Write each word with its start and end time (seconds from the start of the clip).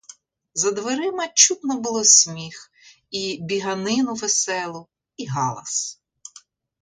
За 0.53 0.71
дверима 0.71 1.27
чутно 1.27 1.79
було 1.79 2.03
сміх, 2.03 2.71
і 3.11 3.37
біганину 3.41 4.13
веселу, 4.13 4.87
і 5.17 5.25
галас. 5.27 5.99